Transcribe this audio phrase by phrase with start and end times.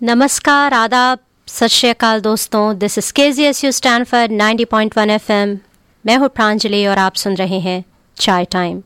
[0.00, 5.10] नमस्कार, आदाब, सत श्रीकाल दोस्तों। This is K G S U Stanford ninety point one
[5.10, 5.56] F M
[6.04, 7.84] मैं हूँ प्रांजलि और आप सुन रहे हैं
[8.16, 8.82] चाय टाइम।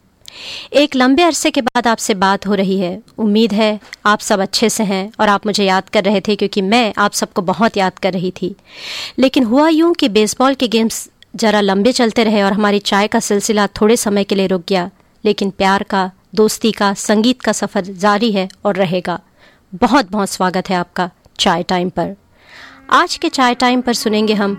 [0.72, 4.68] एक लंबे अरसे के बाद आपसे बात हो रही है। उम्मीद है आप सब अच्छे
[4.68, 7.98] से हैं और आप मुझे याद कर रहे थे क्योंकि मैं आप सबको बहुत याद
[7.98, 8.54] कर रही थी।
[9.18, 13.20] लेकिन हुआ यूँ कि बेसबॉल के गेम्स ज़रा लंबे चलते रहे और हमारी चाय का
[13.20, 14.90] सिलसिला थोड़े समय के लिए रुक गया।
[15.24, 19.20] लेकिन प्यार का, दोस्ती का, संगीत का सफ़र जारी है और रहेगा।
[19.72, 21.08] बहुत बहुत स्वागत है आपका
[21.38, 22.14] चाय टाइम पर।
[22.90, 24.56] आज के चाय टाइम पर सुनेंगे हम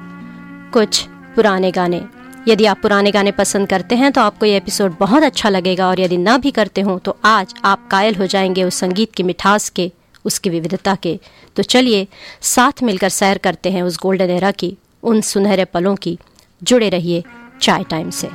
[0.74, 1.02] कुछ
[1.36, 2.02] पुराने गाने।
[2.48, 6.00] यदि आप पुराने गाने पसंद करते हैं तो आपको ये एपिसोड बहुत अच्छा लगेगा, और
[6.00, 9.70] यदि ना भी करते हो तो आज आप कायल हो जाएँगे उस संगीत की मिठास
[9.70, 9.92] के,
[10.26, 11.20] उसकी विविधता के।
[11.56, 12.08] तो चलिए,
[12.42, 16.18] साथ मिलकर सैर करते हैं उस गोल्डन एरा की, उन सुनहरे पलों की।
[16.64, 17.24] जुड़े रहिए
[17.62, 18.28] चाय टाइम से।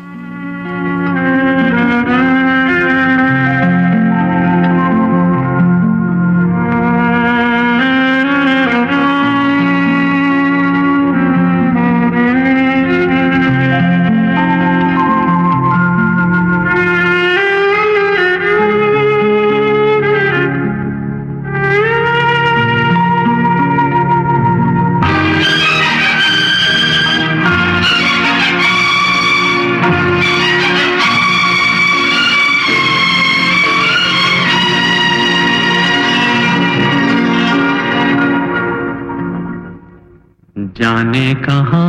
[40.97, 41.87] जाने कहा।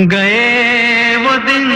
[0.00, 1.68] गए वो दिन,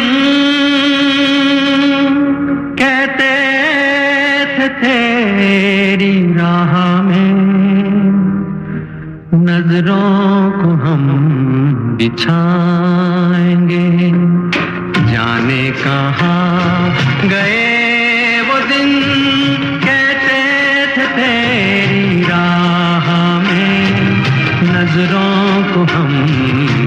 [2.78, 3.30] कहते
[4.54, 7.34] थे तेरी राह में,
[9.46, 11.04] नज़रों को हम
[11.98, 13.88] बिछाएँगे।
[15.12, 16.36] जाने कहा
[17.24, 17.71] गए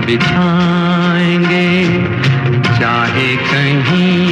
[0.05, 1.67] बिछाएँगे
[2.79, 4.24] चाहे कहीं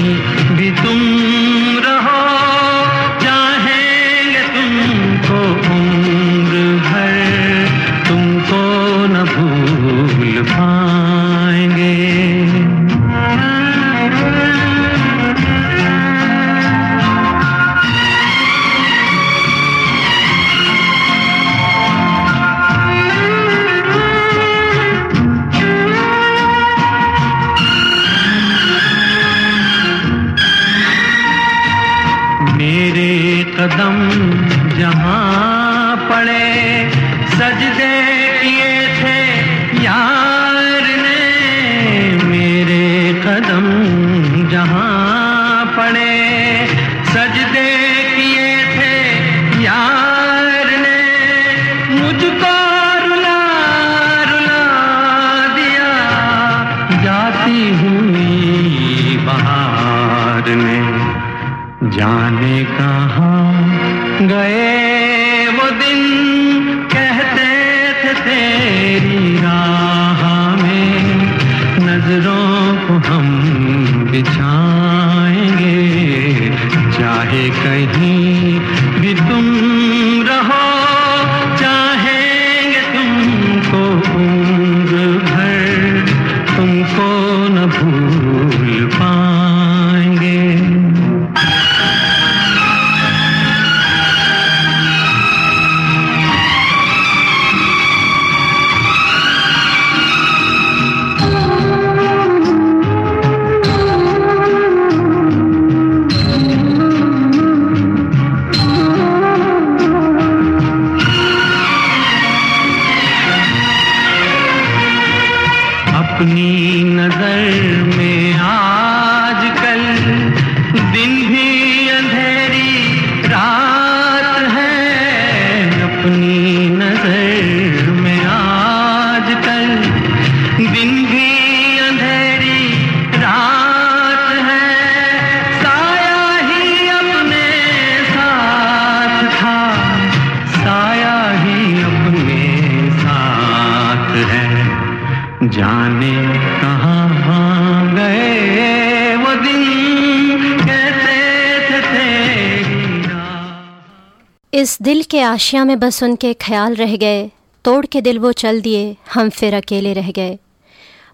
[155.23, 157.31] आशिया में बस उनके ख्याल रह गए।
[157.65, 160.37] तोड़ के दिल वो चल दिए। हम फिर अकेले रह गए।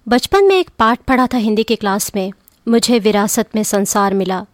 [0.07, 2.31] बचपन में एक पाठ पढ़ा था हिंदी की क्लास में।
[2.67, 4.45] मुझे विरासत में संसार मिला।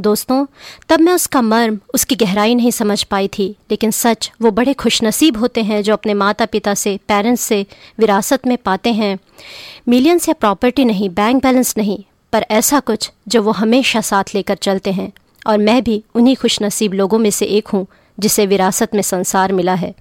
[0.00, 0.46] दोस्तों,
[0.88, 5.36] तब मैं उसका मर्म, उसकी गहराई नहीं समझ पाई थी। लेकिन सच, वो बड़े खुशनसीब
[5.36, 7.66] होते हैं जो अपने माता पिता से, पेरेंट्स से
[7.98, 9.18] विरासत में पाते हैं।
[9.88, 11.98] मिलियंस या प्रॉपर्टी नहीं, बैंक बैलेंस नहीं,
[12.32, 15.12] पर ऐसा कुछ जो वो हमेशा साथ लेकर चलते हैं।
[15.46, 17.86] और मैं भी उन्हीं खुशनसीब लोगों में से एक हूँ
[18.20, 19.94] जिसे विरासत में संसार मिला है।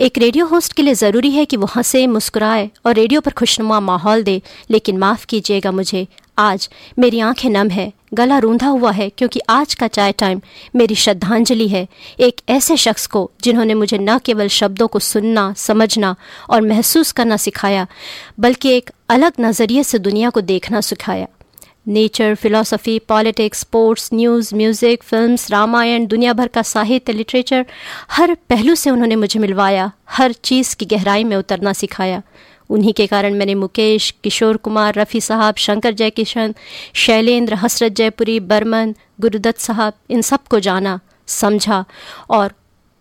[0.00, 3.80] एक रेडियो होस्ट के लिए ज़रूरी है कि वो हंसे, मुस्कुराए और रेडियो पर खुशनुमा
[3.80, 6.06] माहौल दे, लेकिन माफ़ कीजिएगा मुझे,
[6.38, 10.40] आज मेरी आँखें नम है, गला रूंधा हुआ है, क्योंकि आज का चाय टाइम
[10.76, 11.88] मेरी श्रद्धांजलि है।
[12.20, 16.16] एक ऐसे शख्स को जिन्होंने मुझे न केवल शब्दों को सुनना, समझना
[16.50, 17.86] और महसूस करना सिखाया,
[18.40, 21.26] बल्कि एक अलग नज़रिए से दुनिया को देखना सिखाया।
[21.86, 27.64] Nature philosophy politics sports news music films Ramayan दुनिया भर का साहित्य लिटरेचर
[28.10, 32.22] हर पहलू से उन्होंने मुझे मिलवाया, हर चीज़ की गहराई में उतरना सिखाया।
[32.70, 36.54] उन्हीं के कारण मैंने मुकेश, किशोर कुमार, रफ़ी साहब, शंकर जयकिशन,
[36.94, 41.84] शैलेंद्र, हसरत जयपुरी, बर्मन, गुरुदत्त साहब, इन सबको जाना, समझा
[42.30, 42.54] और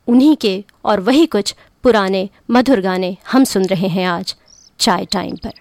[0.07, 4.35] उन्हीं के और वही कुछ पुराने, मधुर गाने हम सुन रहे हैं आज,
[4.79, 5.53] चाय टाइम पर।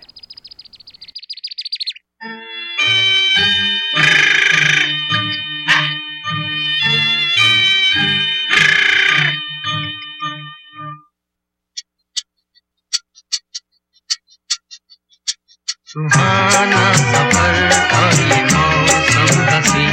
[15.94, 17.58] सुहाना सफ़र
[17.96, 19.85] और ये मौसम हसी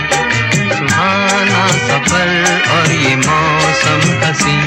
[0.78, 2.32] सुहाना सफ़र
[2.78, 4.58] और ये मौसम हसी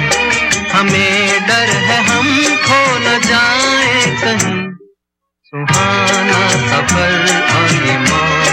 [0.74, 2.30] हमें डर है हम
[2.66, 4.62] खो न जाए कहीं।
[5.52, 7.12] सुहाना सफ़र
[7.56, 8.43] और ये मौसम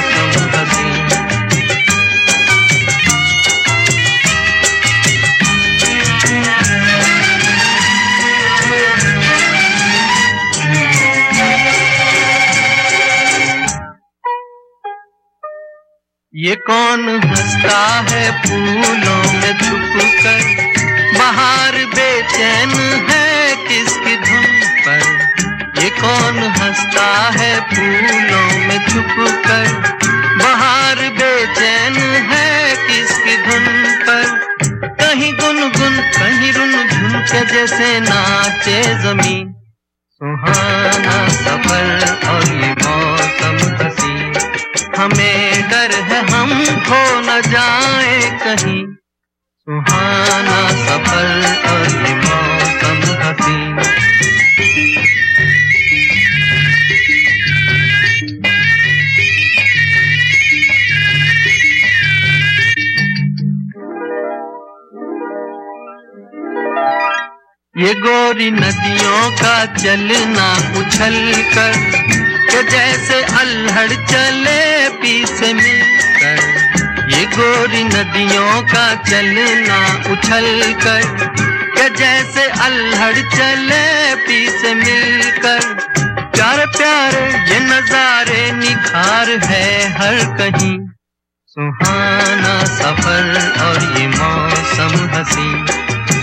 [16.35, 17.77] ये कौन हंसता
[18.09, 20.43] है फूलों में छुप कर
[21.17, 22.69] बाहर बेचैन
[23.09, 24.45] है किसकी धुन
[24.85, 25.01] पर?
[25.83, 27.07] ये कौन हंसता
[27.39, 29.15] है फूलों में छुप
[29.47, 29.67] कर
[30.39, 31.97] बाहर बेचैन
[32.31, 33.65] है किसकी धुन
[34.07, 34.23] पर?
[35.01, 39.53] कहीं गुनगुन, कहीं रुन झुन के जैसे नाचे ज़मीन।
[40.21, 44.13] सुहाना सफ़र और ये मौसम हसी
[44.97, 45.50] हमें
[46.01, 48.85] है, हम खो न जाए कहीं।
[49.61, 51.29] सुहाना सफ़र
[51.69, 51.87] और
[52.25, 53.59] मौसम हसी।
[67.75, 70.47] ये गोरी नदियों का चलना
[70.79, 71.15] उछल
[71.53, 72.00] कर
[72.51, 76.39] के जैसे अल्हड़ चले पीछे मिलकर,
[77.11, 79.79] ये गोरी नदियों का चलना
[80.11, 81.03] उछल कर
[81.75, 85.59] के जैसे अल्हड़ चले पीछे मिलकर,
[86.35, 87.15] प्यारे प्यार
[87.49, 90.77] ये नजारे निखार है हर कहीं।
[91.57, 93.25] सुहाना सफ़र
[93.61, 95.49] और ये मौसम हसी,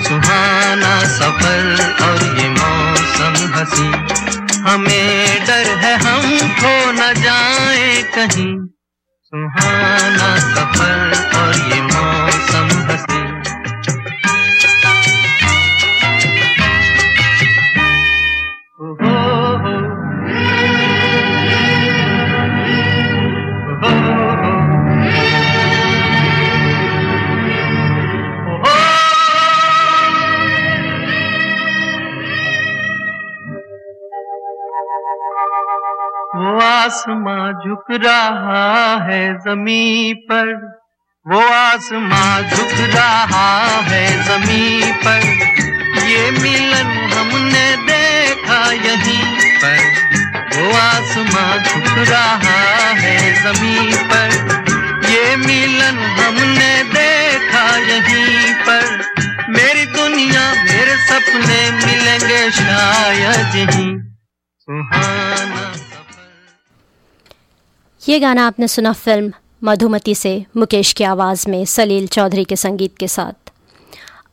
[0.04, 1.62] सुहाना सफ़र
[2.08, 8.52] और ये मौसम हसी। हमें डर है हम खो न जाए कहीं।
[9.28, 11.77] सुहाना सफ़र और ये
[36.60, 40.78] आसमां झुक रहा है जमी पर।
[41.26, 45.48] वो आसमां झुक रहा है जमी पर।
[46.06, 50.08] ये मिलन हमने देखा यहीं पर।
[50.56, 54.58] वो आसमां झुक रहा है जमी पर।
[55.08, 59.08] ये मिलन हमने देखा यहीं पर।
[59.48, 63.98] मेरी दुनिया, मेरे सपने मिलेंगे शायद यहीं।
[64.58, 65.87] सुहाना।
[68.08, 69.32] ये गाना आपने सुना फ़िल्म
[69.64, 73.50] मधुमती से मुकेश की आवाज़ में सलील चौधरी के संगीत के साथ।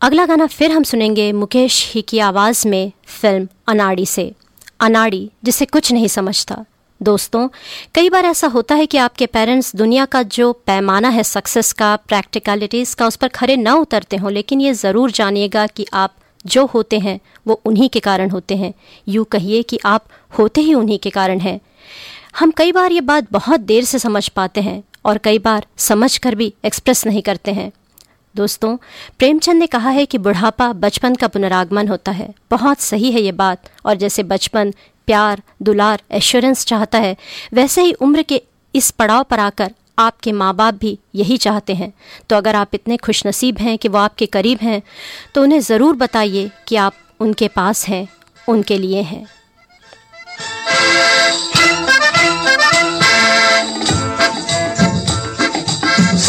[0.01, 4.32] अगला गाना फिर हम सुनेंगे मुकेश ही की आवाज़ में फ़िल्म अनाड़ी से।
[4.79, 6.65] अनाड़ी, जिसे कुछ नहीं समझता।
[7.01, 7.50] दोस्तों,
[7.96, 11.96] कई बार ऐसा होता है कि आपके पेरेंट्स दुनिया का जो पैमाना है सक्सेस का,
[11.96, 16.15] प्रैक्टिकलिटीज़ का, उस पर खरे न उतरते हों, लेकिन ये ज़रूर जानिएगा कि आप
[16.46, 18.74] जो होते हैं, वो उन्हीं के कारण होते हैं।
[19.08, 20.05] यूँ कहिए कि आप
[20.39, 21.60] होते ही उन्हीं के कारण हैं।
[22.36, 26.18] हम कई बार ये बात बहुत देर से समझ पाते हैं और कई बार समझ
[26.18, 27.72] कर भी एक्सप्रेस नहीं करते हैं।
[28.36, 28.75] दोस्तों,
[29.20, 33.32] प्रेमचंद ने कहा है कि बुढ़ापा बचपन का पुनरागमन होता है। बहुत सही है ये
[33.32, 34.74] बात। और जैसे बचपन,
[35.08, 37.15] प्यार, दुलार एश्योरेंस चाहता है,
[37.54, 38.42] वैसे ही उम्र के
[38.74, 41.92] इस पड़ाव पर आकर आपके माँ बाप भी यही चाहते हैं।
[42.30, 44.82] तो अगर आप इतने खुशनसीब हैं कि वो आपके करीब हैं
[45.36, 48.08] तो उन्हें ज़रूर बताइए कि आप उनके पास हैं,
[48.48, 49.25] उनके लिए हैं।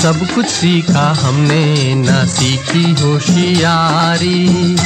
[0.06, 4.76] सब कुछ सीखा हमने, ना सीखी होशियारी।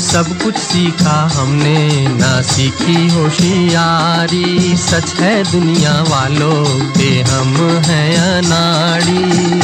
[0.00, 9.60] सब कुछ सीखा हमने, ना सीखी होशियारी। सच है दुनिया वालों के हम हैं अनाड़ी।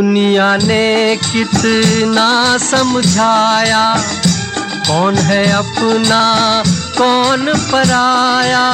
[0.00, 4.00] दुनिया ने कितना समझाया।
[4.88, 6.22] कौन है अपना,
[6.98, 8.72] कौन पराया।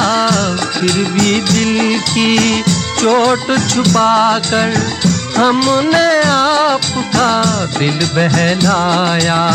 [0.57, 2.61] फिर भी दिल की
[3.01, 4.99] चोट छुपा कर
[5.37, 9.53] हमने आपका दिल बहलाया।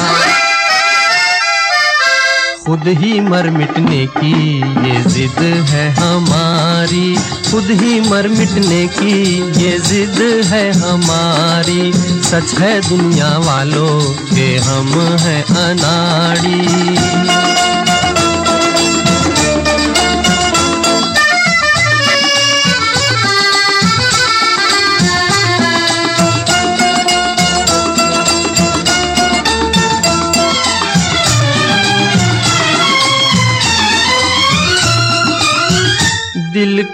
[2.67, 6.62] खुद ही मर मिटने की ये जिद है हमारी।
[7.51, 14.99] खुद ही मर मिटने की ये जिद है हमारी। सच है दुनिया वालों के हम
[14.99, 17.72] हैं अनाड़ी।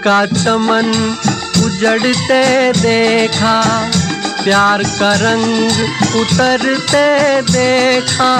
[0.03, 0.87] का चमन
[1.65, 2.43] उजड़ते
[2.73, 3.55] देखा,
[4.43, 7.05] प्यार का रंग उतरते
[7.51, 8.31] देखा।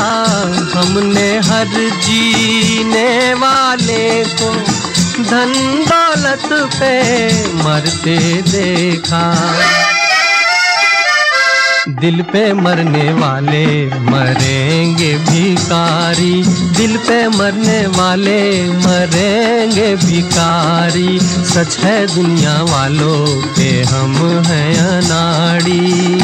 [0.73, 1.73] हमने हर
[2.05, 4.53] जीने वाले को
[5.23, 5.53] धन
[5.89, 6.95] दौलत पे
[7.63, 8.17] मरते
[8.51, 9.23] देखा।
[12.01, 13.65] दिल पे मरने वाले
[14.11, 16.43] मरेंगे भिकारी
[16.77, 18.39] दिल पे मरने वाले
[18.85, 21.19] मरेंगे भिकारी
[21.53, 24.15] सच है दुनिया वालों के हम
[24.47, 26.19] हैं अनाड़ी।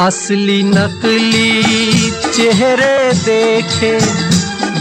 [0.00, 3.92] असली नकली चेहरे देखे,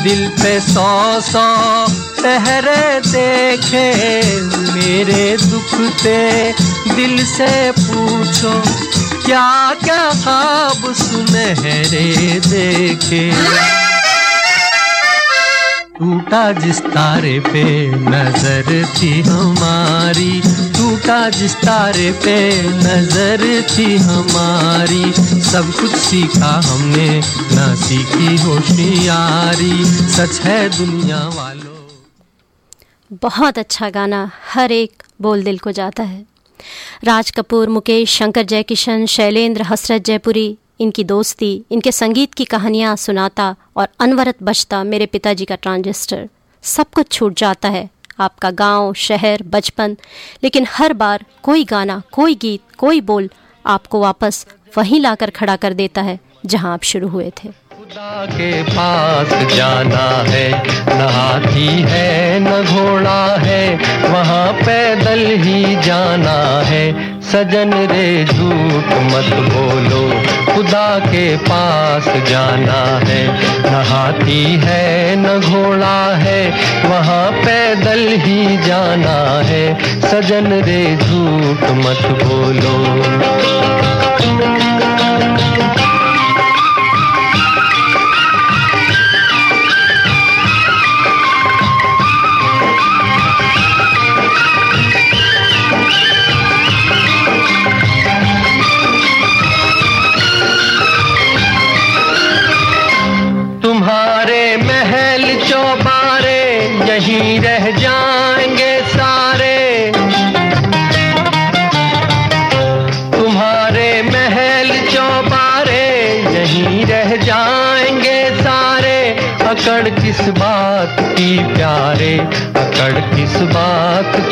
[0.04, 1.46] दिल पे सौ सौ
[2.22, 3.86] पहरे देखे।
[4.74, 6.18] मेरे दुख दुखते
[6.96, 8.52] दिल से पूछो
[9.26, 13.24] क्या क्या खाब सुनहरे देखे।
[16.00, 20.42] टूटा जिस तारे पे नज़र थी हमारी,
[20.78, 22.38] टूटा जिस तारे पे
[22.78, 25.12] नज़र थी हमारी,
[25.44, 27.08] सब कुछ सीखा हमने,
[27.56, 31.78] ना सीखी होशियारी, सच है दुनिया वालों।
[33.22, 36.26] बहुत अच्छा गाना हर एक बोल दिल को जाता है।
[37.04, 43.56] राज कपूर, मुकेश, शंकर जयकिशन, शैलेंद्र, हसरत जयपुरी इनकी दोस्ती इनके संगीत की कहानियाँ सुनाता
[43.78, 46.30] और अनवरत बचता मेरे पिताजी का ट्रांजिस्टर।
[46.64, 47.90] सब कुछ छूट जाता है।
[48.20, 49.98] आपका गाँव, शहर बचपन।
[50.44, 53.30] लेकिन हर बार कोई गाना कोई गीत कोई बोल
[53.66, 54.46] आपको वापस
[54.78, 60.32] वहीं लाकर खड़ा कर देता है जहाँ आप शुरू हुए थे। खुदा के पास जाना
[60.32, 60.52] है
[60.88, 63.76] न हाथी है न घोड़ा है
[64.10, 70.02] वहाँ पैदल ही जाना है। सजन रे झूठ मत बोलो,
[70.54, 73.22] खुदा के पास जाना है।
[73.72, 76.42] न हाथी है, न घोड़ा है,
[76.86, 79.66] वहाँ पैदल ही जाना है।
[80.02, 82.78] सजन रे झूठ मत बोलो।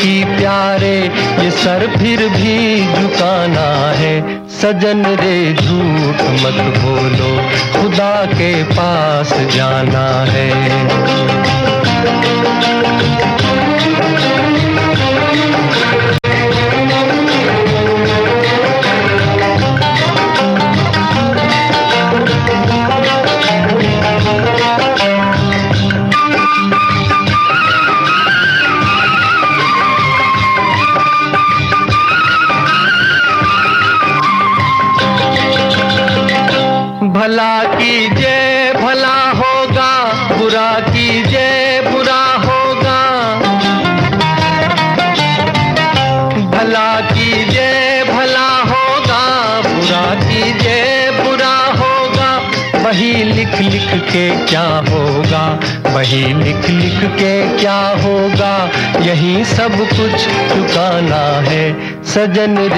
[0.01, 0.98] की प्यारे,
[1.43, 3.67] ये सर फिर भी झुकाना
[3.98, 4.13] है।
[4.50, 7.31] सजन रे, झूठ मत बोलो,
[7.75, 10.50] खुदा के पास जाना है।
[62.22, 62.71] सजन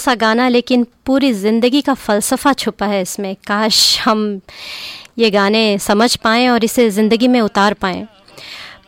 [0.00, 4.40] सा गाना, लेकिन पूरी ज़िंदगी का फ़लसफ़ा छुपा है इसमें। काश हम
[5.18, 8.06] ये गाने समझ पाएँ और इसे ज़िंदगी में उतार पाएँ।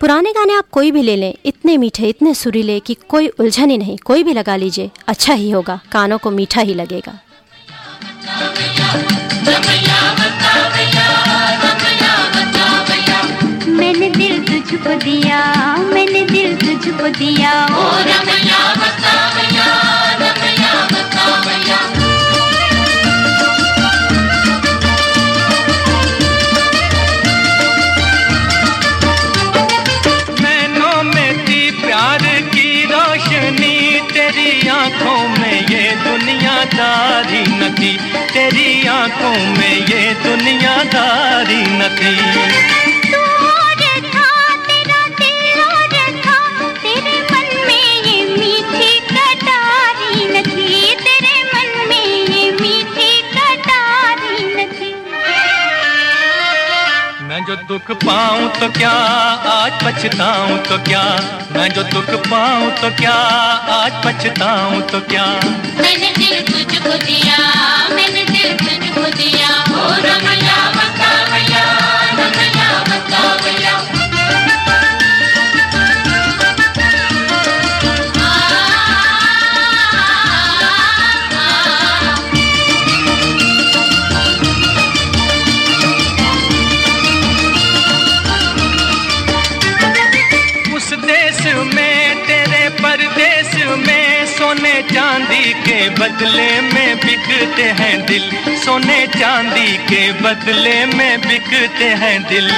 [0.01, 3.77] पुराने गाने आप कोई भी ले लें, इतने मीठे, इतने सुरीले कि कोई उलझन ही
[3.79, 7.13] नहीं, कोई भी लगा लीजिए अच्छा ही होगा, कानों को मीठा ही लगेगा।
[13.69, 15.39] मैंने दिल तुझको दिया,
[15.85, 19.69] मैंने दिल तुझको दिया। ओ रमैया बता भैया
[20.21, 20.62] रमैया।
[36.05, 37.93] दुनियादारी न थी
[38.33, 42.92] तेरी आँखों में ये दुनियादारी न थी।
[57.43, 58.91] मैं जो दुख पाऊँ तो क्या
[59.53, 61.03] आज पछताऊं तो क्या?
[61.53, 63.15] मैं जो दुख पाऊँ तो क्या
[63.77, 65.25] आज पछताऊं तो क्या?
[65.81, 67.39] मैंने दिल तुझको दिया,
[67.95, 71.65] मैंने दिल तुझको दिया। ओ रमैया, बता भैया
[72.21, 74.02] रमैया, बता
[95.13, 102.51] चांदी के बदले में बिकते हैं दिल। सोने चांदी के बदले में बिकते हैं दिल।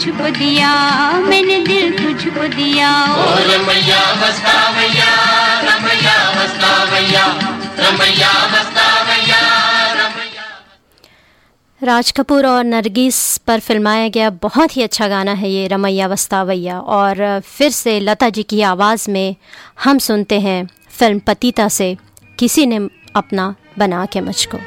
[0.00, 0.68] तुझको दिया
[1.20, 5.08] मैंने दिल तुझको दिया। ओ रमैया मस्तावैया
[5.64, 7.24] रमैया मस्तावैया
[7.80, 8.30] रमैया
[8.64, 9.40] रमैया।
[11.82, 16.80] राज कपूर और नरगिस पर फिल्माया गया बहुत ही अच्छा गाना है ये रमैया वस्तावैया
[16.96, 19.36] और फिर से लता जी की आवाज़ में
[19.84, 20.60] हम सुनते हैं
[20.98, 21.96] फ़िल्म पतिता से
[22.38, 24.58] किसी ने अपना बना के मुझको।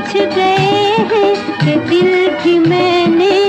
[0.00, 0.54] समझ गए
[1.10, 3.39] हैं कि दिल भी मैंने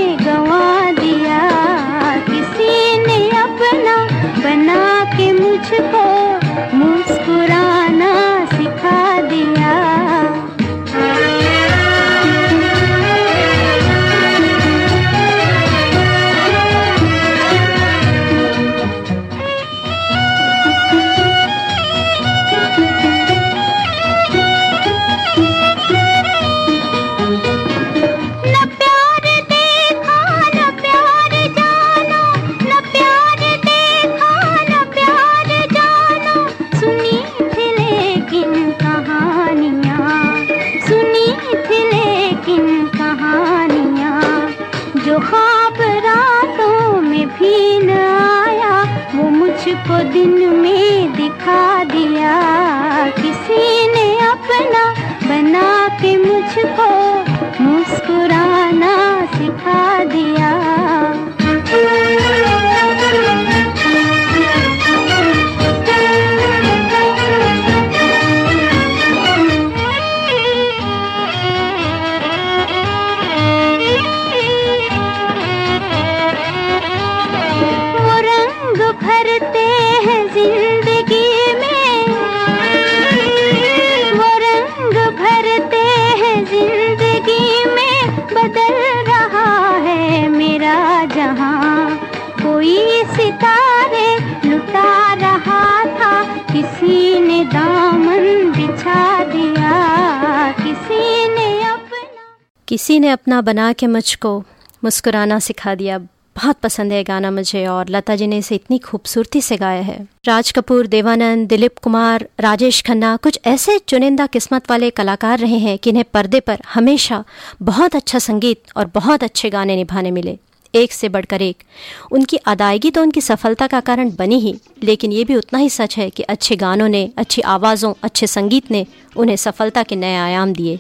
[102.72, 104.44] किसी ने अपना बना के मुझको
[104.84, 105.98] मुस्कुराना सिखा दिया।
[106.36, 110.08] बहुत पसंद है गाना मुझे और लता जी ने इसे इतनी खूबसूरती से गाया है।
[110.26, 115.78] राज कपूर, देवानंद, दिलीप कुमार, राजेश खन्ना, कुछ ऐसे चुनिंदा किस्मत वाले कलाकार रहे हैं
[115.78, 117.24] कि इन्हें पर्दे पर हमेशा
[117.62, 120.38] बहुत अच्छा संगीत और बहुत अच्छे गाने निभाने मिले।
[120.74, 121.64] एक से बढ़कर एक।
[122.12, 125.98] उनकी अदायगी तो उनकी सफलता का कारण बनी ही, लेकिन ये भी उतना ही सच
[125.98, 128.86] है कि अच्छे गानों ने, अच्छी आवाज़ों, अच्छे संगीत ने
[129.18, 130.80] उन्हें सफलता के नए आयाम दिए।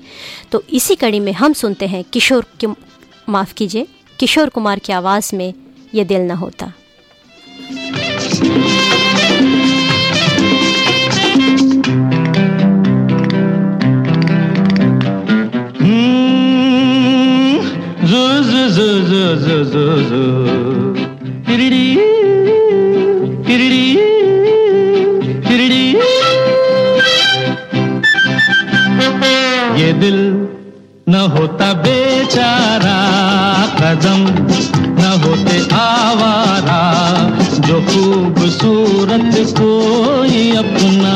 [0.51, 2.67] तो इसी कड़ी में हम सुनते हैं किशोर की
[3.29, 3.87] माफ़ कीजिए,
[4.19, 5.53] किशोर कुमार की आवाज़ में
[5.95, 6.71] ये दिल न होता।
[21.47, 21.87] Tiriri,
[23.47, 23.85] tiriri,
[25.47, 25.85] tiriri.
[29.79, 30.17] ये दिल
[31.09, 32.97] न होता बेचारा
[33.79, 34.21] कदम
[34.99, 36.81] न होते आवारा
[37.67, 41.15] जो खूबसूरत कोई अपना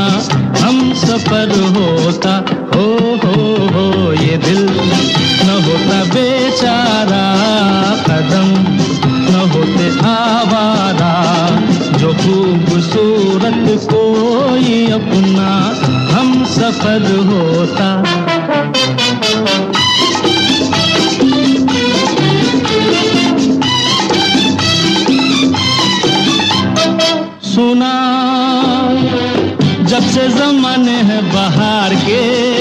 [0.63, 2.36] हम सफ़र होता
[2.73, 2.88] हो
[3.23, 3.36] हो
[3.75, 3.86] हो
[4.23, 7.26] ये दिल न होता बेचारा
[8.08, 8.50] कदम,
[9.26, 11.14] न होते आवारा।
[11.98, 15.50] जो खूबसूरत कोई अपना
[16.16, 17.90] हम सफ़र होता।
[27.46, 27.94] सुना,
[29.84, 32.55] जब से जमाने हैं बाहर के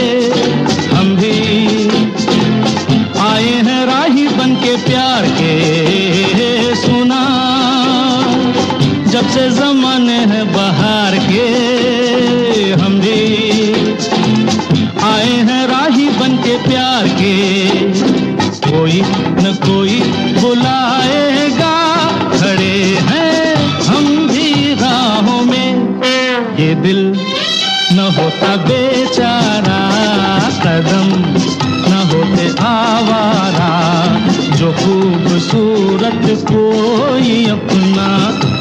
[36.42, 38.09] कोई अपना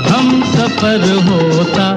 [0.09, 1.87] हम सफ़र होता।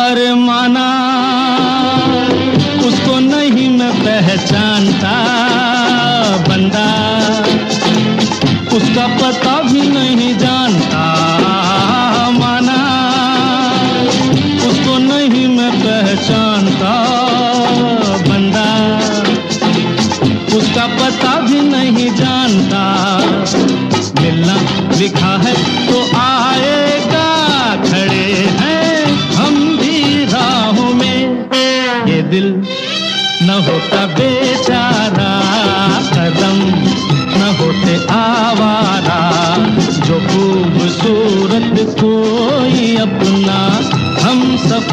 [0.00, 0.86] अरे माना
[2.86, 5.37] उसको नहीं मैं पहचानता।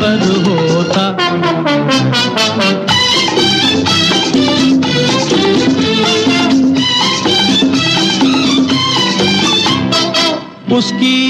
[0.06, 1.04] सफ़र होता।
[10.78, 11.25] उसकी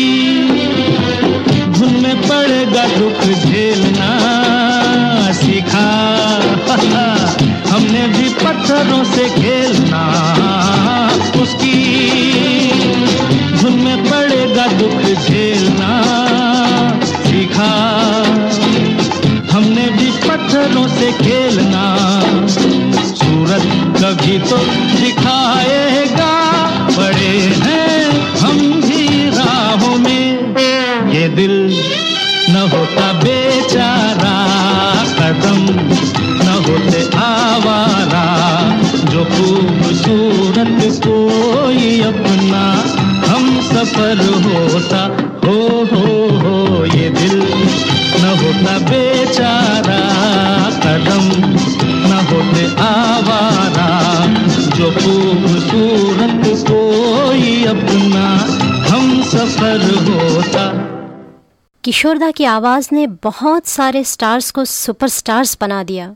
[61.85, 66.15] किशोरदा की आवाज़ ने बहुत सारे स्टार्स को सुपरस्टार्स बना दिया।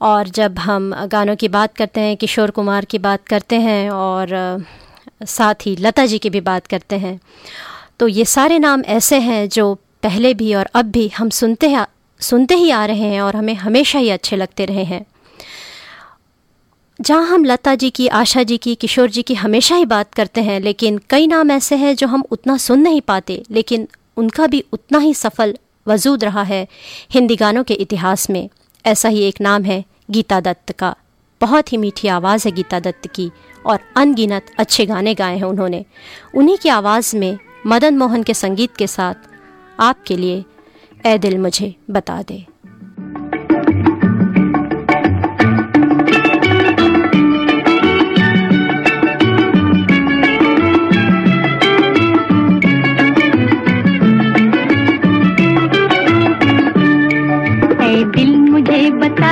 [0.00, 4.64] और जब हम गानों की बात करते हैं, किशोर कुमार की बात करते हैं और
[5.26, 7.18] साथ ही लता जी की भी बात करते हैं
[7.98, 11.86] तो ये सारे नाम ऐसे हैं जो पहले भी और अब भी हम सुनते हैं,
[12.20, 15.04] सुनते ही आ रहे हैं और हमें हमेशा ही अच्छे लगते रहे हैं।
[17.00, 20.40] जहाँ हम लता जी की, आशा जी की, किशोर जी की हमेशा ही बात करते
[20.40, 23.88] हैं, लेकिन कई नाम ऐसे हैं जो हम उतना सुन नहीं पाते, लेकिन
[24.18, 25.56] उनका भी उतना ही सफल
[25.88, 26.68] वजूद रहा है
[27.10, 28.48] हिंदी गानों के इतिहास में।
[28.86, 30.96] ऐसा ही एक नाम है, गीता दत्त का।
[31.40, 33.30] बहुत ही मीठी आवाज़ है गीता दत्त की,
[33.66, 35.84] और अनगिनत अच्छे गाने गाए हैं उन्होंने।
[36.34, 39.14] उन्हीं की आवाज़ में मदन मोहन के संगीत के साथ
[39.80, 40.44] आपके लिए
[41.06, 42.46] ए दिल मुझे बता दे।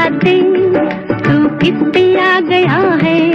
[0.06, 0.40] बता,
[1.08, 3.30] तू किस पे आ गया है?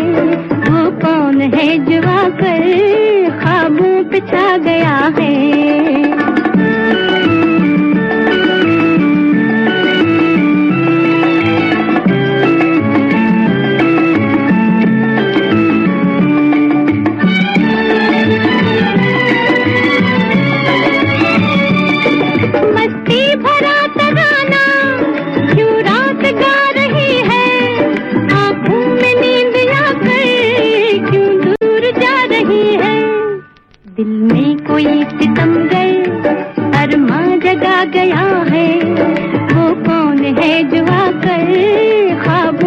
[0.45, 2.61] वो कौन है जो आकर
[3.39, 4.19] ख्वाबों पे
[4.57, 6.10] गया है?
[33.91, 35.95] दिल में कोई सितम गए,
[36.81, 38.67] अरमा जगा गया है।
[39.51, 41.43] वो कौन है जो आकर
[42.21, 42.60] ख्वाब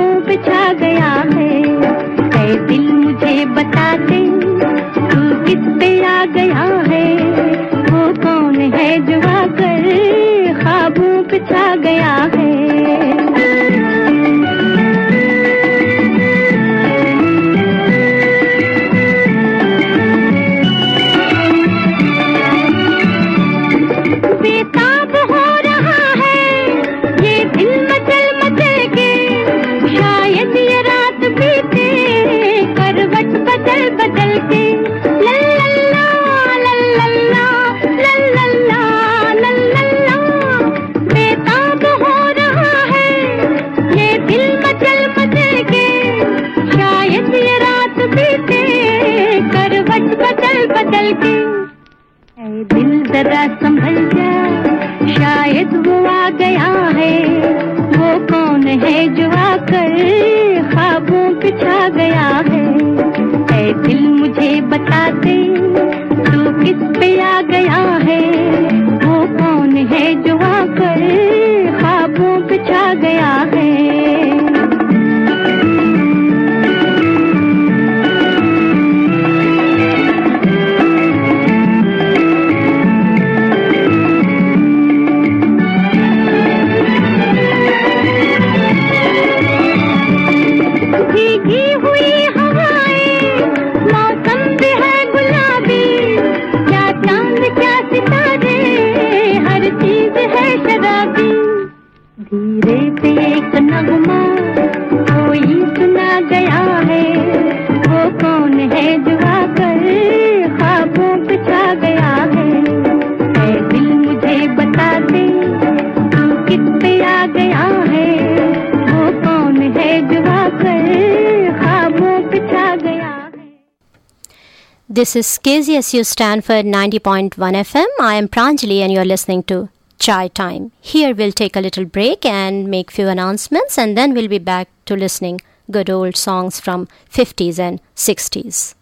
[124.96, 127.86] This is KZSU Stanford 90.1 FM.
[128.00, 130.70] I am Pranjali and you're listening to Chai Time.
[130.80, 134.68] Here we'll take a little break and make few announcements and then we'll be back
[134.84, 138.76] to listening good old songs from 50s and 60s.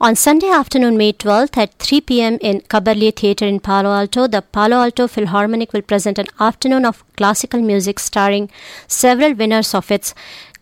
[0.00, 2.38] On Sunday afternoon, May 12th at 3 p.m.
[2.40, 7.02] in Kabarli Theatre in Palo Alto, the Palo Alto Philharmonic will present an afternoon of
[7.16, 8.48] classical music starring
[8.86, 10.14] several winners of its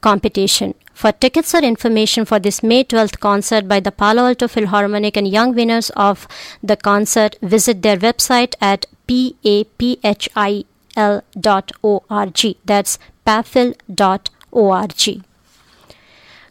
[0.06, 0.74] competition.
[1.02, 5.26] For tickets or information for this May 12th concert by the Palo Alto Philharmonic and
[5.36, 6.28] young winners of
[6.62, 10.64] the concert, visit their website at paphil.org.
[12.72, 15.24] That's paphil.org.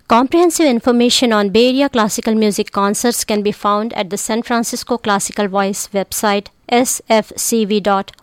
[0.09, 4.97] Comprehensive information on Bay Area classical music concerts can be found at the San Francisco
[4.97, 8.15] Classical Voice website sfcv.org.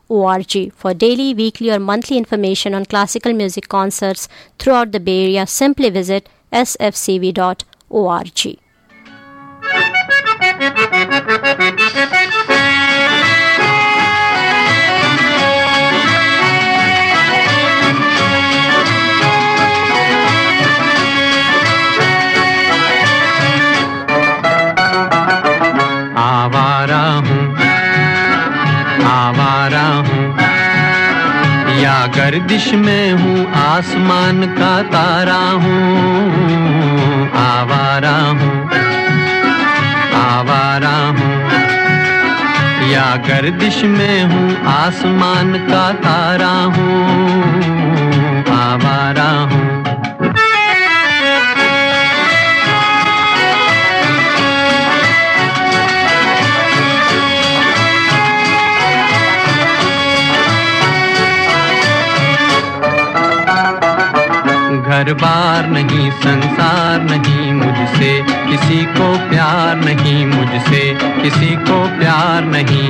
[0.75, 5.91] For daily, weekly, or monthly information on classical music concerts throughout the Bay Area, simply
[5.91, 7.61] visit sfcv.org.
[32.31, 38.51] गर्दिश में हूँ, आसमान का तारा हूँ, आवारा हूँ
[40.19, 41.33] आवारा हूँ।
[42.91, 47.03] या गर्दिश में हूँ, आसमान का तारा हूँ,
[48.59, 49.80] आवारा हूँ।
[65.01, 68.11] घर बार नहीं, संसार नहीं, मुझसे
[68.49, 70.83] किसी को प्यार नहीं, मुझसे
[71.23, 72.89] किसी को प्यार नहीं।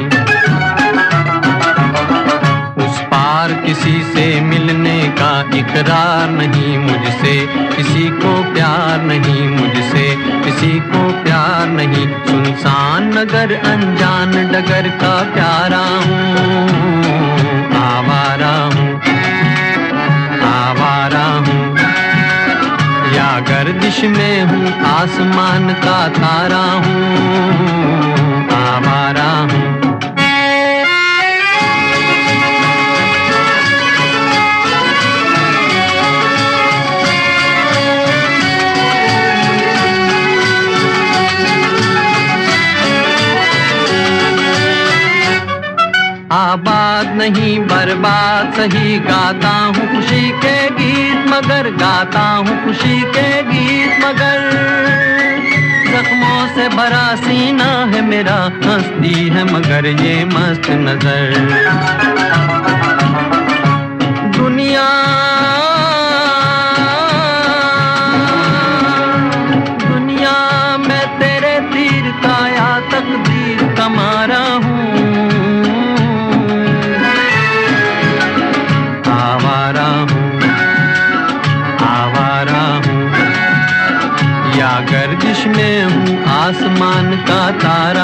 [2.86, 7.36] उस पार किसी से मिलने का इकरार नहीं, मुझसे
[7.76, 10.08] किसी को प्यार नहीं, मुझसे
[10.44, 16.68] किसी को प्यार नहीं। सुनसान नगर, अनजान डगर का प्यारा हूँ,
[17.84, 18.79] आवारा हूँ
[23.70, 27.02] गर्दिश में हूँ, आसमान का तारा हूँ,
[28.52, 29.68] आवारा हूँ।
[46.32, 50.59] आबाद नहीं, बर्बाद, सही गाता हूँ खुशी के
[51.40, 54.40] मगर गाता हूँ खुशी के गीत मगर।
[55.86, 61.30] जख्मों से भरा सीना है मेरा, हंसती है मगर ये मस्त नज़र।
[87.28, 87.99] का तारा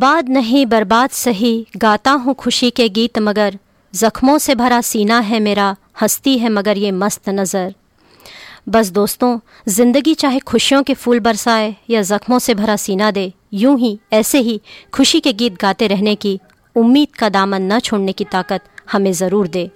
[0.00, 3.58] आबाद नहीं, बर्बाद सही। गाता हूँ खुशी के गीत मगर,
[3.94, 7.74] जख्मों से भरा सीना है मेरा, हंसती है मगर ये मस्त नज़र।
[8.68, 9.38] बस दोस्तों,
[9.68, 14.40] ज़िंदगी चाहे खुशियों के फूल बरसाए या जख्मों से भरा सीना दे, यूँ ही, ऐसे
[14.40, 14.60] ही
[14.92, 16.38] खुशी के गीत गाते रहने की,
[16.76, 19.70] उम्मीद का दामन न छोड़ने की ताकत हमें ज़रूर दे।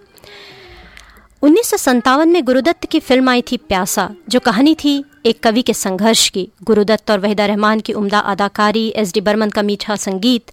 [1.42, 5.62] उन्नीस सौ सतावन में गुरुदत्त की फ़िल्म आई थी प्यासा, जो कहानी थी एक कवि
[5.62, 9.96] के संघर्ष की, गुरुदत्त और वहीदा रहमान की उम्दा अदाकारी, एस डी बर्मन का मीठा
[9.96, 10.50] संगीत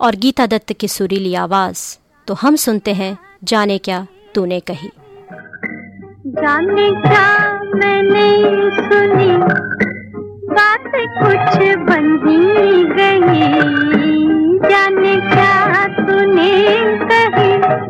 [0.00, 4.90] और गीता दत्त की सुरीली आवाज़। तो हम सुनते हैं, जाने क्या तूने कही।
[6.26, 7.26] जाने क्या
[7.74, 8.26] मैंने
[8.78, 9.36] सुनी,
[10.54, 13.40] बात कुछ बंधी गई।
[14.68, 16.52] जाने क्या तूने
[17.04, 17.84] कही।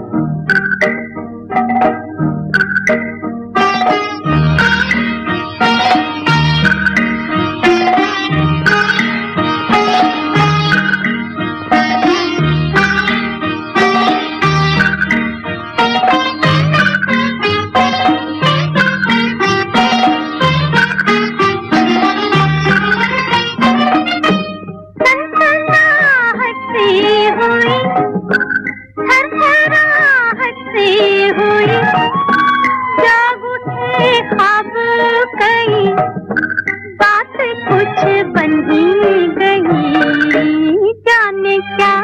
[37.74, 41.94] कुछ ही गई जाने क्या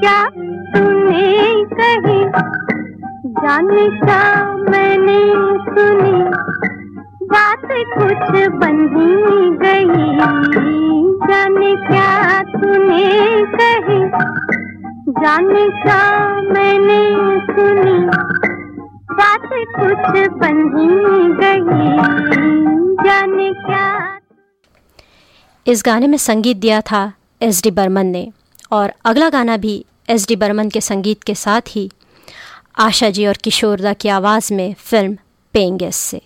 [0.00, 2.18] क्या तूने कही?
[3.38, 4.22] जाने क्या
[4.70, 5.18] मैंने
[5.68, 6.12] सुनी?
[7.24, 7.62] बात
[7.94, 9.14] कुछ बंधी
[9.56, 10.18] गई।
[11.28, 13.04] जाने क्या तूने
[13.54, 14.00] कही?
[15.20, 16.00] जाने क्या
[16.52, 17.00] मैंने
[17.46, 17.98] सुनी?
[19.12, 20.88] बात कुछ बंधी
[21.34, 21.86] गई।
[23.04, 24.18] जाने क्या
[25.66, 28.30] इस गाने में संगीत दिया था एस डी बर्मन ने।
[28.70, 31.90] और अगला गाना भी एस डी बर्मन के संगीत के साथ ही
[32.78, 35.18] आशा जी और किशोरदा की आवाज़ में फ़िल्म
[35.52, 36.20] पेंगेस से।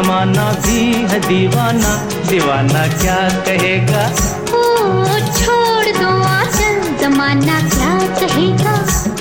[0.00, 1.90] जमाना भी है दीवाना।
[2.28, 4.04] दीवाना क्या कहेगा?
[4.56, 4.62] ओ
[5.38, 7.90] छोड़ दो आचल जमाना क्या
[8.20, 8.72] कहेगा?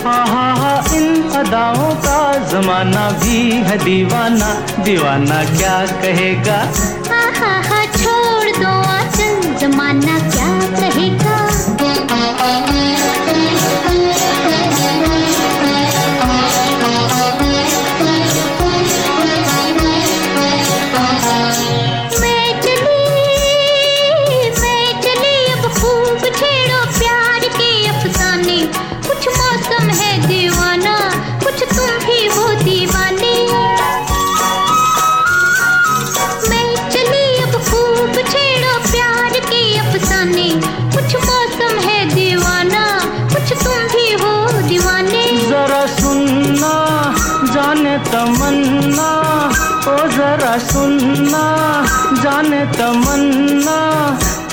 [0.05, 1.07] हा हा हा इन
[1.39, 2.19] अदाओं का
[2.51, 4.53] जमाना भी है दीवाना।
[4.83, 6.57] दीवाना क्या कहेगा?
[7.11, 7.51] हा हा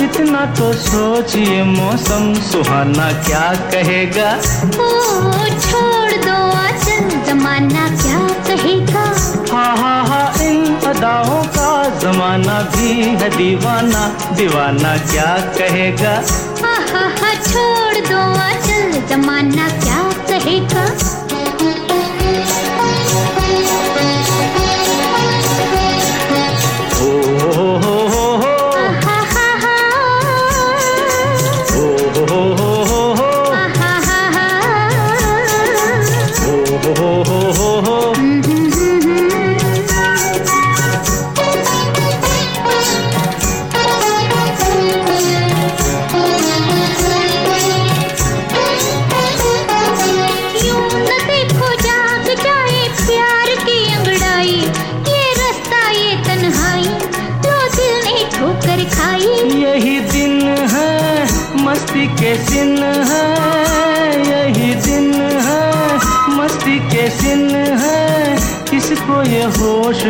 [0.05, 4.29] इतना तो सोचिए मौसम सुहाना क्या कहेगा?
[4.85, 4.91] ओ
[5.65, 9.05] छोड़ दो आचल जमाना क्या कहेगा?
[9.51, 12.93] हा हा हा इन अदाओं का जमाना भी
[13.23, 16.15] है दीवाना दीवाना क्या कहेगा?
[16.71, 20.87] आहा हा छोड़ दो आचल जमाना क्या कहेगा?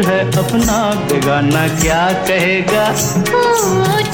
[0.07, 0.79] है अपना
[1.09, 2.85] बेगाना क्या कहेगा?
[3.39, 3.43] ओ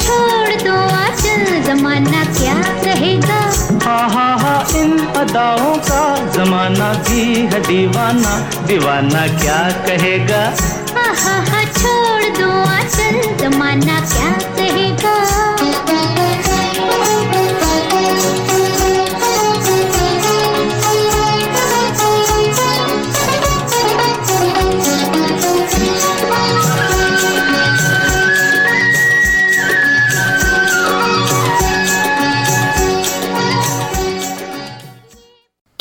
[0.04, 3.40] छोड़ दो आजल जमाना क्या कहेगा?
[3.84, 6.02] हा हा हा इन अदाओं का
[6.36, 7.22] जमाना भी
[7.52, 8.36] है दीवाना।
[8.66, 10.42] दीवाना क्या कहेगा?
[10.96, 14.00] हा हा छोड़ दो आजल जमाना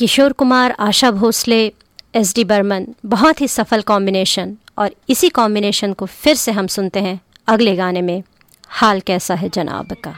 [0.01, 1.57] किशोर कुमार आशा भोसले
[2.15, 6.99] एस डी बर्मन बहुत ही सफल कॉम्बिनेशन और इसी कॉम्बिनेशन को फिर से हम सुनते
[6.99, 8.23] हैं अगले गाने में
[8.79, 10.11] हाल कैसा है जनाब का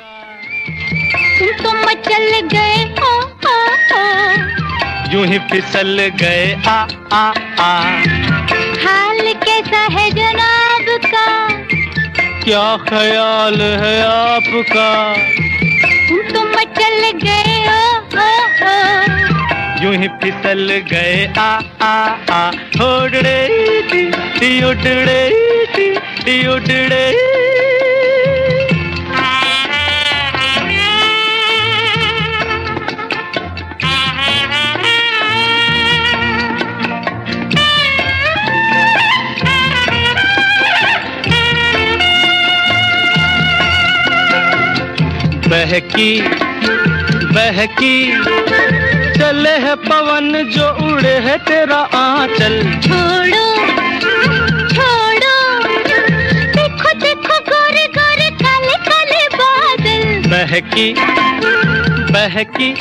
[1.40, 3.12] तुम तो मचल गए हो,
[3.46, 3.58] हो,
[3.90, 6.78] हो। यूँ ही फिसल गए आ
[7.14, 7.26] आ
[7.64, 7.74] आ
[8.86, 11.28] हाल कैसा है जनाब का
[12.46, 14.90] क्या ख्याल है आपका
[16.08, 17.82] तुम तो मचल गए हो,
[18.16, 18.32] हो,
[18.64, 21.50] हो। यूँ ही फिसल गए आ
[21.82, 21.94] आ
[22.34, 22.42] आ।
[22.82, 23.40] होड़े
[23.92, 25.22] टी उड़ड़े
[25.76, 25.90] टी
[26.24, 26.38] टी
[45.54, 46.10] बहकी
[47.36, 52.55] बहकी। चले है पवन जो उड़े है तेरा आंचल।
[52.86, 53.45] छोड़ो
[54.70, 55.36] छोड़ो।
[56.55, 60.88] देखो देखो गोरे गोरे काले काले बादल। बहकी
[62.14, 62.74] बहकी।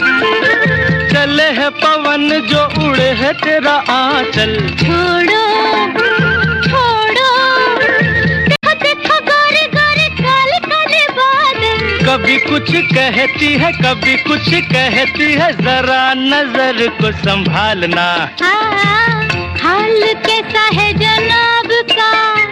[1.12, 5.43] चले है पवन जो उड़े है तेरा आंचल। छोड़ो
[12.13, 18.05] कभी कुछ कहती है कभी कुछ कहती है जरा नज़र को संभालना।
[18.43, 19.23] हाँ,
[19.63, 22.11] हाल कैसा है जनाब का?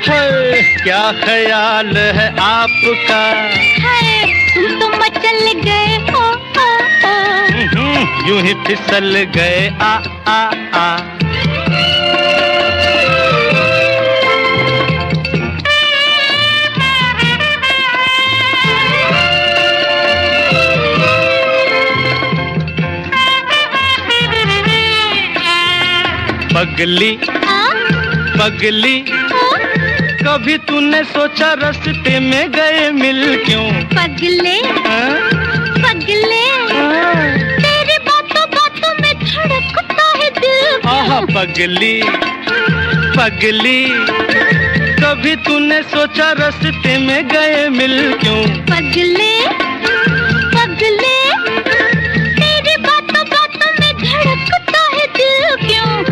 [0.09, 3.21] है क्या ख्याल है आपका?
[3.85, 6.25] है तुम तो मचल गए हो।
[7.71, 9.95] हम्म, यूँ ही फिसल गए आ
[10.27, 10.41] आ
[10.75, 10.97] आ।
[26.81, 27.11] पगली
[28.41, 29.05] पगली।
[30.25, 33.65] कभी तूने सोचा रास्ते में गए मिल क्यों?
[33.93, 34.55] पगले
[34.87, 35.11] हाँ?
[35.85, 36.41] पगले।
[36.73, 42.03] हाँ। तेरी बातों बातों में धड़कता है दिल आहा पगली
[43.17, 43.85] पगली।
[45.03, 48.43] कभी तूने सोचा रास्ते में गए मिल क्यों?
[48.65, 49.31] पगले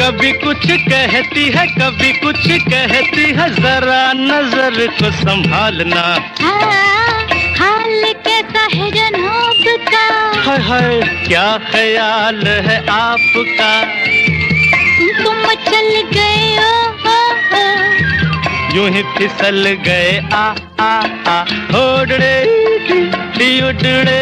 [0.09, 6.04] कभी कुछ कहती है कभी कुछ कहती है जरा नज़र को संभालना।
[6.40, 7.26] हाँ,
[7.59, 10.06] हाल कैसा है जनाब का?
[10.46, 13.70] हाय हाय क्या ख्याल है आपका?
[14.98, 16.72] तुम तो मचल गए हो,
[17.04, 20.46] हो। यूँ ही फिसल गए आ
[20.80, 20.90] आ
[21.28, 21.38] आ।
[21.74, 22.36] होड़े
[23.38, 24.18] टी उड़ड़े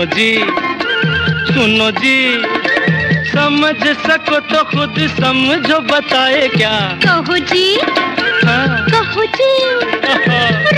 [0.00, 0.32] सुनो जी
[1.52, 2.16] सुनो जी।
[3.30, 6.70] समझ सको तो खुद समझो बताए क्या?
[7.04, 9.50] कहो जी हाँ, कहो जी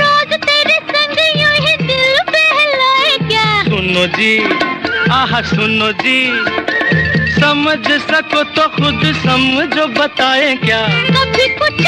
[0.00, 3.46] रोज तेरे संग यूँ ही दिल बहलाए क्या?
[3.70, 4.32] सुनो जी
[5.18, 6.18] आह सुनो जी।
[7.38, 7.78] समझ
[8.10, 10.82] सको तो खुद समझो बताए क्या?
[11.14, 11.80] कभी कुछ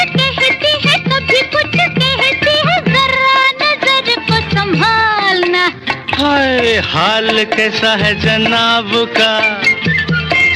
[6.35, 9.27] हाय हाल कैसा है जनाब का?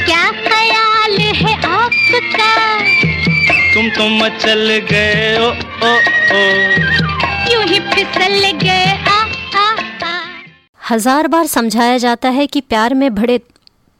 [0.04, 2.48] क्या ख्याल है आपका?
[3.74, 5.92] तुम तो मचल गए ओ ओ
[6.32, 6.42] ओ।
[7.52, 9.16] यूँ ही फिसल गए आ
[9.56, 9.64] आ
[10.04, 10.12] आ।
[10.90, 13.38] हज़ार बार समझाया जाता है कि प्यार में बड़े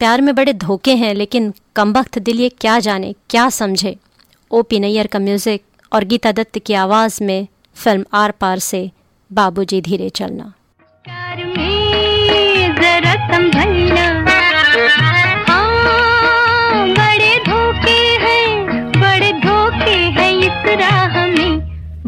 [0.01, 3.97] प्यार में बड़े धोखे हैं लेकिन कमबख्त दिल ये क्या जाने क्या समझे?
[4.51, 5.63] ओ पी नैयर का म्यूज़िक
[5.93, 8.91] और गीता दत्त की आवाज़ में फ़िल्म आर पार से
[9.31, 10.53] बाबूजी धीरे चलना।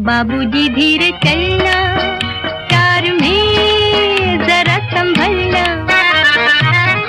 [0.05, 1.75] बाबूजी धीरे चलना
[2.67, 5.63] प्यार में जरा संभलना।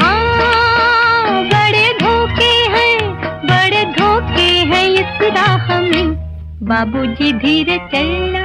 [0.01, 6.15] हाँ, बड़े धोखे हैं बड़े धोखे हैं इस राह में।
[6.63, 8.45] बाबूजी धीरे चलना।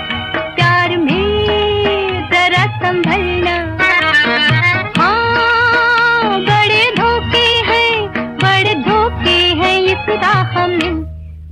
[2.91, 3.51] संभलना
[4.97, 7.93] हाँ बड़े धोखे हैं
[8.43, 10.09] बड़े धोखे हैं इस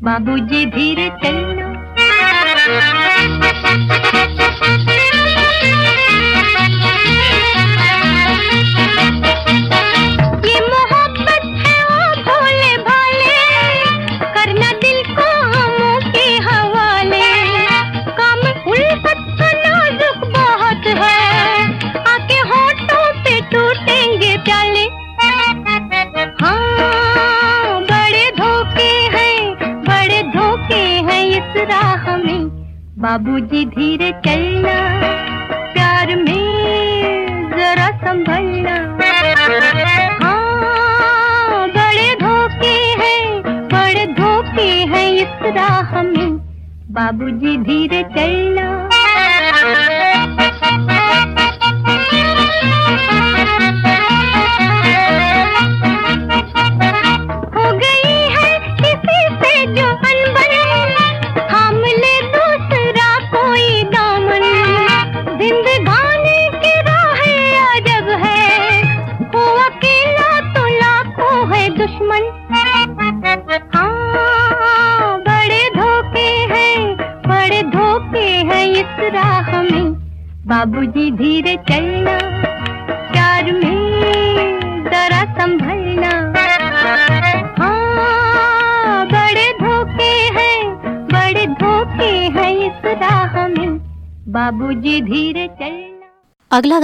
[0.03, 1.67] बाबूजी धीरे चलना।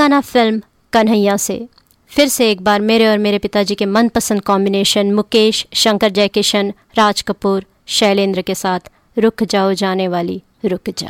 [0.06, 0.62] गाना फ़िल्म
[0.94, 1.56] कन्हैया से।
[2.10, 7.22] फिर से एक बार मेरे और मेरे पिताजी के मनपसंद कॉम्बिनेशन मुकेश, शंकर जयकिशन, राज
[7.22, 11.10] कपूर, शैलेंद्र के साथ रुक जाओ जाने वाली, रुक जा।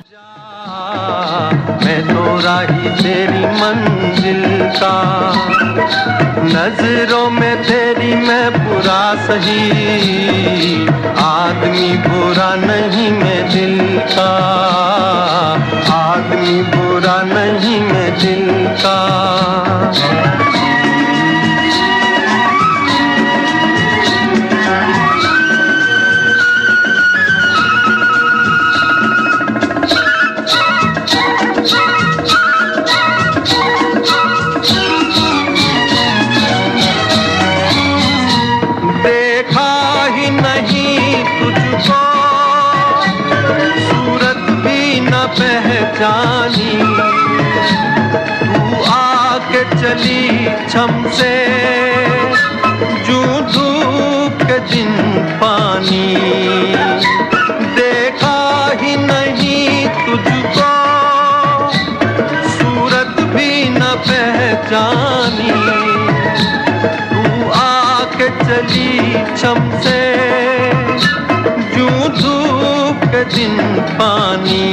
[1.86, 4.46] मैं तो राही तेरी मंजिल
[4.80, 4.96] का।
[6.46, 9.62] नज़रों में तेरी मैं बुरा सही।
[11.26, 13.78] आदमी बुरा नहीं मैं दिल
[14.10, 14.32] का।
[15.96, 18.45] आदमी बुरा नहीं मैं दिल
[18.86, 19.35] का
[49.96, 51.36] जली छम से
[53.06, 53.22] जू
[53.54, 54.92] धूप के दिन
[55.42, 56.16] पानी।
[57.76, 58.40] देखा
[58.82, 60.72] ही नहीं तुझको,
[62.58, 65.52] सूरत भी न पहचानी।
[67.10, 70.02] तू आके चली छम से
[71.76, 71.90] जू
[72.22, 73.58] धूप के दिन
[74.02, 74.66] पानी।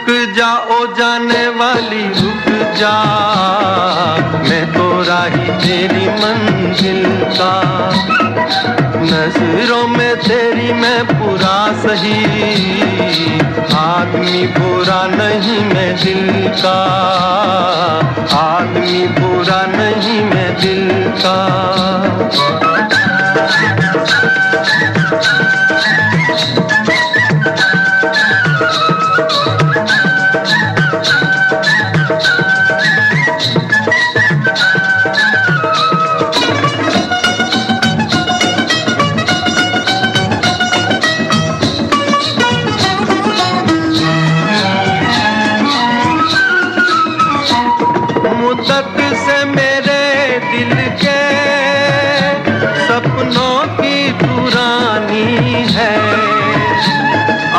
[0.00, 2.46] रुक जा ओ जाने वाली रुक
[2.76, 2.92] जा।
[4.48, 7.52] मैं तो राही तेरी मंजिल का।
[9.02, 12.24] नज़रों में तेरी मैं पूरा सही।
[13.74, 16.78] आदमी बुरा नहीं मैं दिल का।
[18.36, 21.36] आदमी बुरा नहीं मैं दिल का।
[48.70, 50.02] मुद्दत से मेरे
[50.40, 51.20] दिल के
[52.86, 55.94] सपनों की पुरानी है।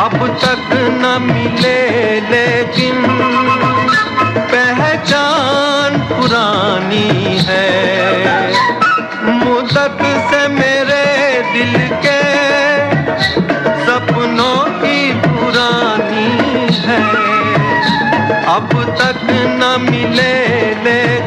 [0.04, 1.12] अब तक न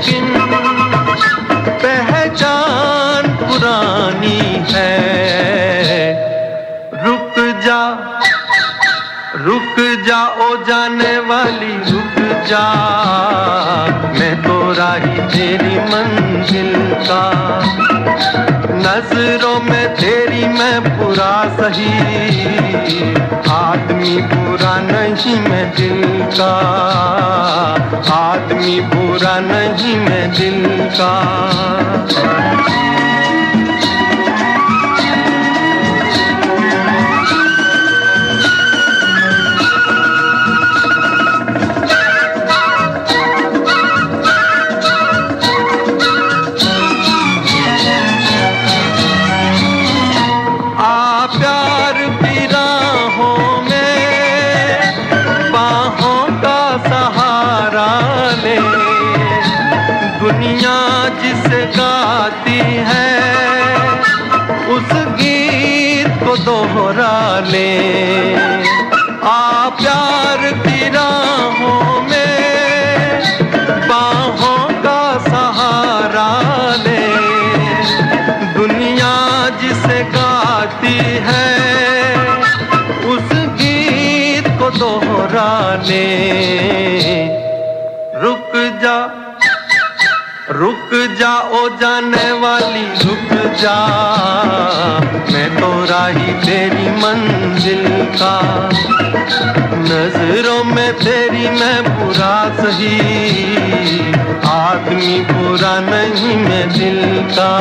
[0.06, 0.26] लेकिन
[1.84, 4.40] पहचान पुरानी
[4.72, 4.94] है।
[7.06, 7.82] रुक जा
[9.38, 12.66] रुक जा, ओ जाने वाली, रुक जा।
[14.20, 16.74] मैं तो राही तेरी मंजिल
[17.08, 17.24] का
[18.76, 21.92] नज़रों में तेरी मैं पूरा सही।
[23.50, 26.54] आदमी बुरा नहीं मैं दिल का।
[28.14, 31.14] आदमी बुरा नहीं मैं दिल का।
[83.06, 86.06] उस गीत को दोहराने।
[88.24, 88.52] रुक
[88.84, 89.22] जा
[90.50, 93.78] रुक जा ओ जाने वाली, रुक जा।
[95.32, 98.70] मैं तो राही तेरी मंजिल का।
[99.78, 103.00] नज़रों में तेरी मैं बुरा सही।
[104.48, 107.52] आदमी बुरा नहीं मैं दिल का।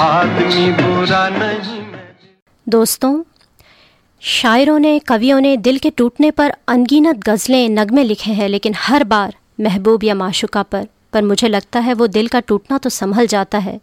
[0.00, 1.55] आदमी बुरा नहीं
[2.66, 3.22] दोस्तों,
[4.22, 9.04] शायरों ने, कवियों ने दिल के टूटने पर अनगिनत गज़लें नगमे लिखे हैं, लेकिन हर
[9.04, 13.26] बार महबूब या माशुका पर पर मुझे लगता है वो दिल का टूटना तो संभल
[13.26, 13.78] जाता है।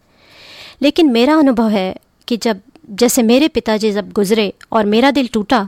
[0.81, 1.95] लेकिन मेरा अनुभव है
[2.27, 2.59] कि जब,
[2.89, 5.67] जैसे मेरे पिताजी जब गुज़रे और मेरा दिल टूटा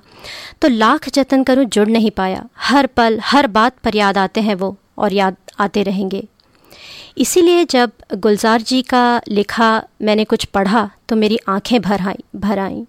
[0.61, 4.55] तो लाख जतन करूँ जुड़ नहीं पाया। हर पल, हर बात पर याद आते हैं
[4.55, 6.27] वो और याद आते रहेंगे।
[7.17, 12.59] इसीलिए जब गुलजार जी का लिखा मैंने कुछ पढ़ा तो मेरी आँखें भर आई, भर
[12.59, 12.83] आईं।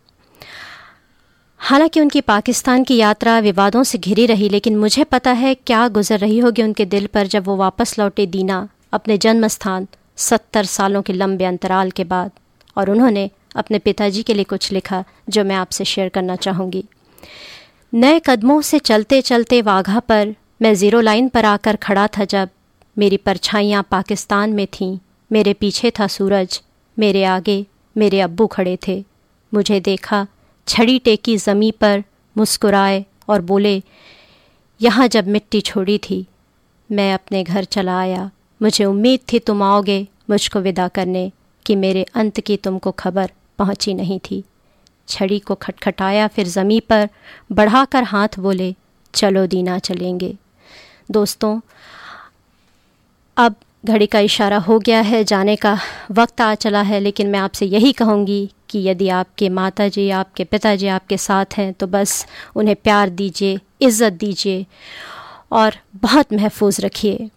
[1.67, 6.19] हालाँकि उनकी पाकिस्तान की यात्रा विवादों से घिरी रही, लेकिन मुझे पता है क्या गुजर
[6.19, 9.87] रही होगी उनके दिल पर जब वो वापस लौटे दीना, अपने जन्म स्थान
[10.17, 12.31] सत्तर सालों के लंबे अंतराल के बाद।
[12.77, 16.85] और उन्होंने अपने पिताजी के लिए कुछ लिखा, जो मैं आपसे शेयर करना चाहूँगी।
[17.95, 22.49] नए कदमों से चलते चलते वाघा पर मैं ज़ीरो लाइन पर आकर खड़ा था जब
[22.99, 24.99] मेरी परछाइयाँ पाकिस्तान में थीं।
[25.33, 26.63] मेरे पीछे था सूरज,
[26.99, 29.05] मेरे आगे मेरे अब्बू खड़े थे।
[29.55, 30.27] मुझे देखा
[30.69, 32.03] छड़ी टेकी ज़मी पर
[32.37, 33.83] मुस्कुराए और बोले,
[34.81, 36.27] यहाँ जब मिट्टी छोड़ी थी,
[36.91, 41.31] मैं अपने घर चला आया। मुझे उम्मीद थी तुम आओगे मुझको विदा करने
[41.67, 44.43] कि मेरे अंत की तुमको खबर पहुँची नहीं थी
[45.09, 47.09] छड़ी को खटखटाया, फिर ज़मी पर
[47.53, 48.75] बढ़ाकर हाथ बोले,
[49.15, 50.35] चलो दीना चलेंगे।
[51.11, 51.61] दोस्तों,
[53.37, 53.55] अब
[53.87, 55.79] घड़ी का इशारा हो गया है, जाने का
[56.13, 60.45] वक्त आ चला है, लेकिन मैं आपसे यही कहूँगी कि यदि आपके माता जी आपके
[60.45, 62.27] पिताजी आपके साथ हैं तो बस
[62.57, 64.65] उन्हें प्यार दीजिए, इज़्ज़त दीजिए
[65.53, 67.29] और बहुत महफूज रखिए,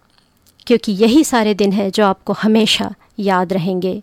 [0.68, 4.02] क्योंकि यही सारे दिन हैं जो आपको हमेशा याद रहेंगे।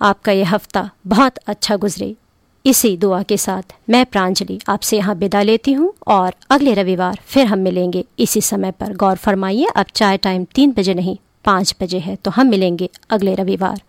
[0.00, 2.14] आपका यह हफ़्ता बहुत अच्छा गुजरे।
[2.64, 7.46] इसी दुआ के साथ मैं प्रांजलि आपसे यहाँ विदा लेती हूँ और अगले रविवार फिर
[7.46, 11.98] हम मिलेंगे। इसी समय पर गौर फरमाइए, अब चाय टाइम तीन बजे नहीं। पाँच बजे
[11.98, 13.80] है तो हम मिलेंगे अगले रविवार।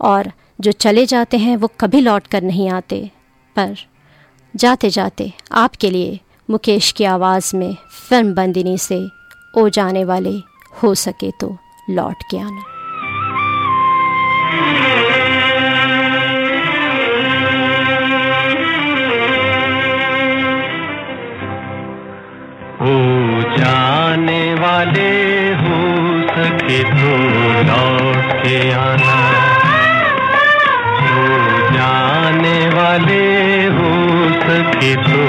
[0.00, 3.10] और जो चले जाते हैं, वो कभी लौट कर नहीं आते,
[3.56, 3.76] पर
[4.54, 7.76] जाते जाते आपके लिए मुकेश की आवाज़ में
[8.08, 9.00] फ़िल्म बंदिनी से
[9.58, 10.34] ओ जाने वाले
[10.82, 11.56] हो सके तो
[11.90, 12.64] लौट के आना।
[22.82, 25.10] ओ जाने वाले
[25.54, 26.05] हो
[26.66, 27.10] सके तो
[27.62, 29.16] लौट के आना।
[31.06, 31.26] ओ
[31.74, 33.26] जाने वाले
[33.66, 33.90] हो
[34.40, 35.20] सके तो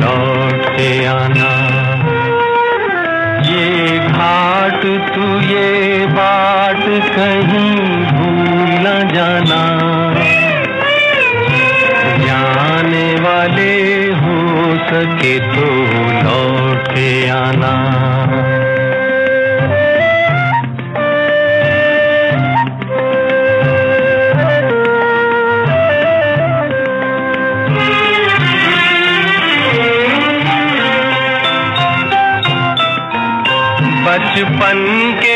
[0.00, 1.50] लौट के आना।
[3.50, 4.82] ये घाट
[5.14, 6.82] तू ये बाट
[7.16, 7.70] कहीं
[8.10, 9.62] भूल न जाना।
[12.26, 13.72] जाने वाले
[14.22, 14.38] हो
[14.90, 15.70] सके तो
[16.22, 17.99] लौट के आना।
[34.30, 34.78] बचपन
[35.22, 35.34] के